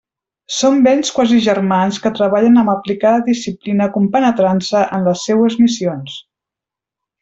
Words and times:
Són 0.59 0.79
vents 0.87 1.11
quasi 1.17 1.37
germans 1.47 1.99
que 2.07 2.13
treballen 2.21 2.57
amb 2.63 2.73
aplicada 2.75 3.27
disciplina 3.29 3.91
compenetrant-se 4.01 4.85
en 4.99 5.09
les 5.11 5.31
seues 5.31 5.63
missions. 5.65 6.21